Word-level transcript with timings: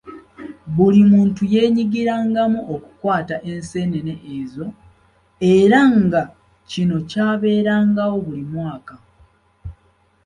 Buli 0.75 1.01
muntu 1.11 1.41
yeenyigirangamu 1.53 2.59
okukwata 2.75 3.35
enseenene 3.51 4.13
ezo, 4.37 4.65
era 5.57 5.79
nga 6.01 6.21
kino 6.69 6.97
kibeerawo 7.09 8.17
buli 8.25 8.43
mwaka. 8.53 8.95